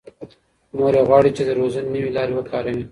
[0.77, 2.79] مور یې غواړي چې روزنې نوې لارې وکاروي.